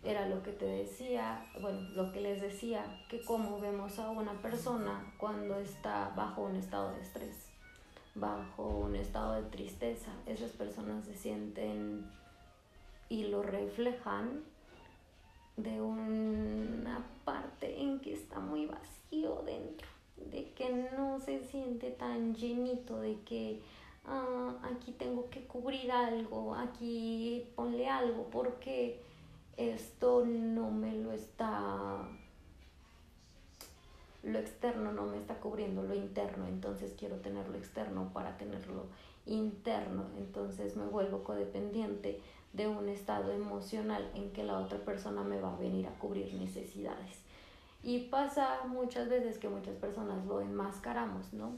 [0.03, 4.33] Era lo que te decía, bueno, lo que les decía, que como vemos a una
[4.43, 7.47] persona cuando está bajo un estado de estrés,
[8.17, 12.11] bajo un estado de tristeza, esas personas se sienten
[13.09, 14.43] y lo reflejan
[15.57, 19.89] de una parte en que está muy vacío dentro,
[20.31, 23.63] de que no se siente tan llenito, de que
[24.05, 29.01] ah, aquí tengo que cubrir algo, aquí ponle algo, porque
[29.57, 32.07] esto no me lo está,
[34.23, 38.85] lo externo no me está cubriendo lo interno, entonces quiero tener lo externo para tenerlo
[39.25, 42.21] interno, entonces me vuelvo codependiente
[42.57, 46.33] de un estado emocional en que la otra persona me va a venir a cubrir
[46.35, 47.19] necesidades.
[47.83, 51.53] Y pasa muchas veces que muchas personas lo enmascaramos, ¿no?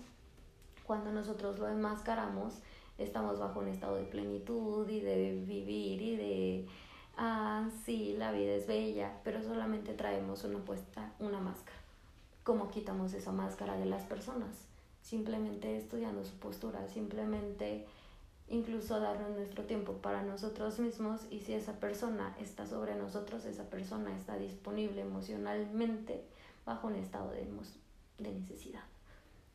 [0.84, 2.54] Cuando nosotros lo enmascaramos,
[2.98, 6.66] estamos bajo un estado de plenitud y de vivir y de,
[7.16, 11.78] ah, sí, la vida es bella, pero solamente traemos una puesta, una máscara.
[12.42, 14.66] ¿Cómo quitamos esa máscara de las personas?
[15.02, 17.86] Simplemente estudiando su postura, simplemente
[18.48, 23.68] incluso darnos nuestro tiempo para nosotros mismos y si esa persona está sobre nosotros, esa
[23.68, 26.24] persona está disponible emocionalmente
[26.64, 27.46] bajo un estado de,
[28.18, 28.84] de necesidad.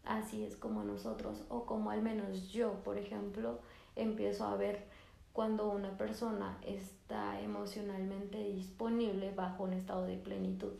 [0.03, 3.59] Así es como nosotros, o como al menos yo, por ejemplo,
[3.95, 4.85] empiezo a ver
[5.31, 10.73] cuando una persona está emocionalmente disponible bajo un estado de plenitud.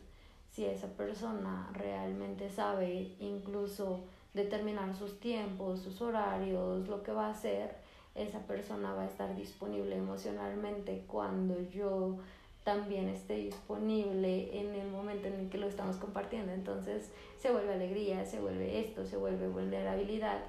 [0.50, 4.04] Si esa persona realmente sabe incluso
[4.34, 7.76] determinar sus tiempos, sus horarios, lo que va a hacer,
[8.14, 12.18] esa persona va a estar disponible emocionalmente cuando yo
[12.64, 16.52] también esté disponible en el momento en el que lo estamos compartiendo.
[16.52, 20.40] Entonces se vuelve alegría, se vuelve esto, se vuelve vulnerabilidad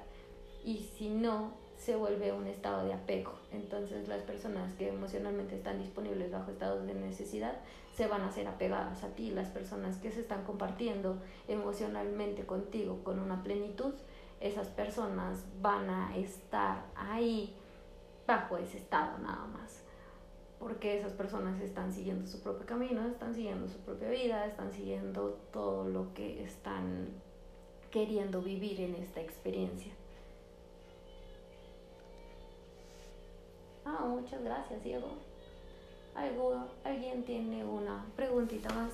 [0.64, 3.32] y si no, se vuelve un estado de apego.
[3.52, 7.58] Entonces las personas que emocionalmente están disponibles bajo estados de necesidad
[7.94, 9.30] se van a ser apegadas a ti.
[9.30, 13.94] Las personas que se están compartiendo emocionalmente contigo con una plenitud,
[14.40, 17.54] esas personas van a estar ahí
[18.26, 19.82] bajo ese estado nada más.
[20.58, 25.38] Porque esas personas están siguiendo su propio camino, están siguiendo su propia vida, están siguiendo
[25.52, 27.08] todo lo que están
[27.90, 29.92] queriendo vivir en esta experiencia.
[33.84, 35.08] Ah, muchas gracias, Diego.
[36.14, 38.92] ¿Algo, ¿Alguien tiene una preguntita más?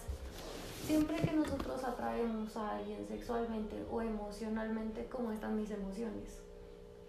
[0.87, 6.43] Siempre que nosotros atraemos a alguien sexualmente o emocionalmente, ¿cómo están mis emociones?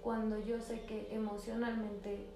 [0.04, 2.28] Cuando yo sé que emocionalmente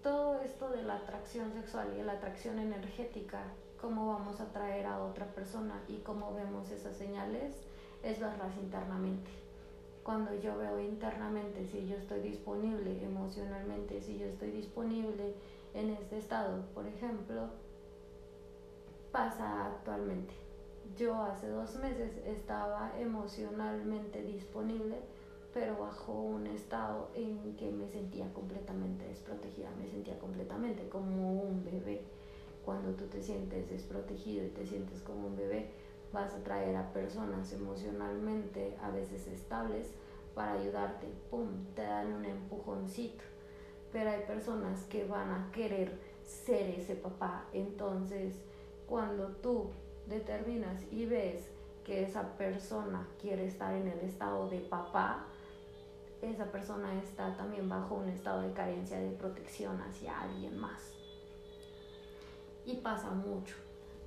[0.00, 3.42] todo esto de la atracción sexual y la atracción energética,
[3.80, 7.52] cómo vamos a atraer a otra persona y cómo vemos esas señales,
[8.04, 9.30] es verlas internamente.
[10.04, 15.34] Cuando yo veo internamente si yo estoy disponible emocionalmente, si yo estoy disponible
[15.74, 17.48] en este estado, por ejemplo,
[19.10, 20.49] pasa actualmente
[20.96, 24.96] yo hace dos meses estaba emocionalmente disponible,
[25.52, 31.64] pero bajo un estado en que me sentía completamente desprotegida, me sentía completamente como un
[31.64, 32.02] bebé.
[32.64, 35.70] Cuando tú te sientes desprotegido y te sientes como un bebé,
[36.12, 39.88] vas a traer a personas emocionalmente a veces estables
[40.34, 43.24] para ayudarte, ¡pum!, te dan un empujoncito.
[43.92, 47.46] Pero hay personas que van a querer ser ese papá.
[47.52, 48.34] Entonces,
[48.86, 49.70] cuando tú
[50.06, 51.48] determinas y ves
[51.84, 55.26] que esa persona quiere estar en el estado de papá,
[56.22, 60.92] esa persona está también bajo un estado de carencia de protección hacia alguien más.
[62.66, 63.54] Y pasa mucho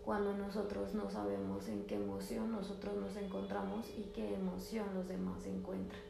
[0.05, 5.45] cuando nosotros no sabemos en qué emoción nosotros nos encontramos y qué emoción los demás
[5.45, 6.01] encuentran.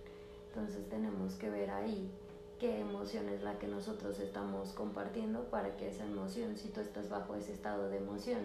[0.50, 2.12] Entonces tenemos que ver ahí
[2.60, 7.10] qué emoción es la que nosotros estamos compartiendo para que esa emoción, si tú estás
[7.10, 8.40] bajo ese estado de emoción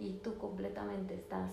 [0.00, 1.52] y tú completamente estás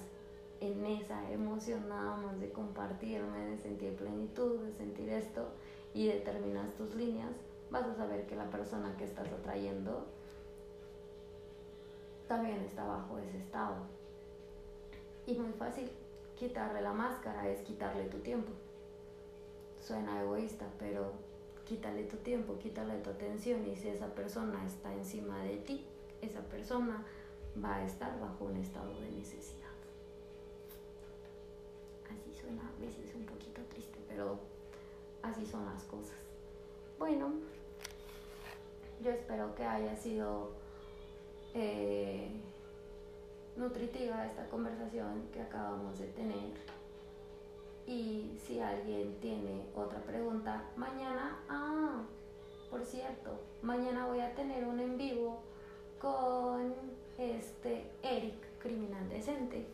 [0.62, 5.50] en esa emoción nada más de compartirme, de sentir plenitud, de sentir esto
[5.94, 7.36] y determinas tus líneas,
[7.70, 10.06] vas a saber que la persona que estás atrayendo
[12.28, 13.76] también está bajo ese estado.
[15.28, 15.90] Y muy fácil,
[16.38, 18.52] quitarle la máscara es quitarle tu tiempo.
[19.82, 21.12] Suena egoísta, pero
[21.66, 25.86] quítale tu tiempo, quítale tu atención y si esa persona está encima de ti,
[26.22, 27.04] esa persona
[27.64, 29.66] va a estar bajo un estado de necesidad.
[32.10, 34.40] Así suena a veces un poquito triste, pero
[35.22, 36.18] así son las cosas.
[37.00, 37.34] Bueno,
[39.04, 40.52] yo espero que haya sido
[41.54, 42.30] eh,
[43.56, 46.76] nutritiva esta conversación que acabamos de tener.
[47.88, 52.02] Y si alguien tiene otra pregunta, mañana, ah,
[52.70, 55.40] por cierto, mañana voy a tener un en vivo
[56.00, 56.74] con
[57.18, 59.66] este Eric, criminal decente,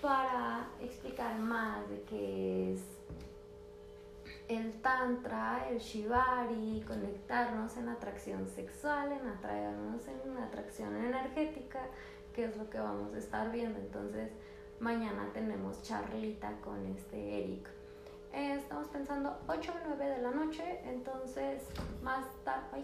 [0.00, 2.80] para explicar más de qué es
[4.48, 11.86] el tantra, el shibari, conectarnos en atracción sexual, en atraernos en atracción energética,
[12.34, 13.78] que es lo que vamos a estar viendo.
[13.78, 14.30] Entonces,
[14.80, 17.68] mañana tenemos charlita con este Eric.
[18.32, 21.62] Eh, estamos pensando 8 o 9 de la noche, entonces
[22.02, 22.82] más tarde,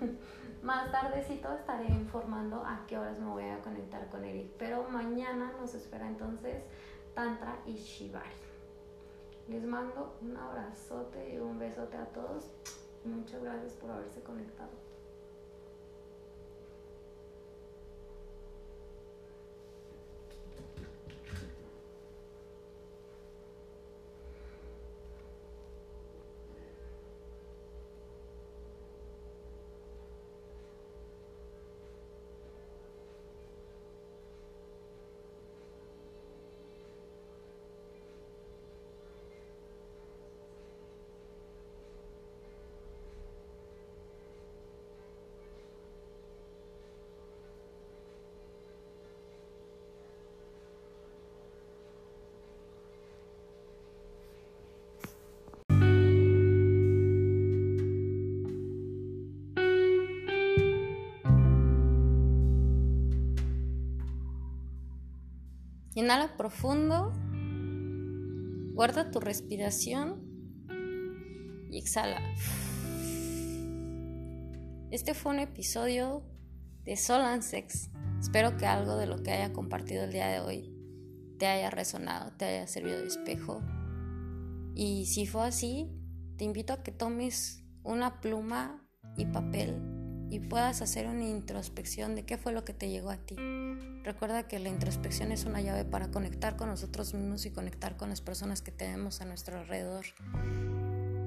[0.62, 4.52] más tardecito estaré informando a qué horas me voy a conectar con Eric.
[4.58, 6.62] Pero mañana nos espera entonces
[7.14, 8.28] Tantra y Shibari.
[9.48, 12.50] Les mando un abrazote y un besote a todos.
[13.04, 14.87] Muchas gracias por haberse conectado.
[65.98, 67.12] Inhala profundo,
[68.72, 70.22] guarda tu respiración
[71.72, 72.20] y exhala.
[74.92, 76.22] Este fue un episodio
[76.84, 77.90] de Sol and Sex.
[78.20, 80.72] Espero que algo de lo que haya compartido el día de hoy
[81.36, 83.60] te haya resonado, te haya servido de espejo.
[84.76, 85.90] Y si fue así,
[86.36, 89.82] te invito a que tomes una pluma y papel
[90.30, 93.34] y puedas hacer una introspección de qué fue lo que te llegó a ti.
[94.08, 98.08] Recuerda que la introspección es una llave para conectar con nosotros mismos y conectar con
[98.08, 100.06] las personas que tenemos a nuestro alrededor.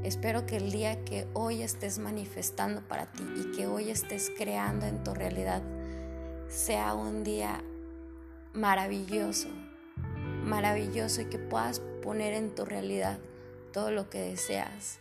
[0.02, 4.88] Espero que el día que hoy estés manifestando para ti y que hoy estés creando
[4.88, 5.62] en tu realidad
[6.48, 7.64] sea un día
[8.54, 9.50] maravilloso,
[10.44, 13.20] maravilloso y que puedas poner en tu realidad
[13.72, 14.98] todo lo que deseas.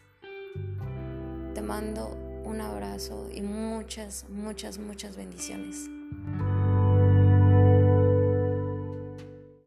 [1.55, 2.11] Te mando
[2.45, 5.89] un abrazo y muchas, muchas, muchas bendiciones.